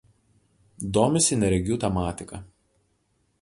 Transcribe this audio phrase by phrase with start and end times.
[0.97, 2.41] Domisi neregių tematika.